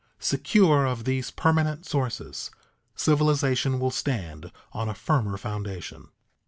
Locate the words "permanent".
1.29-1.85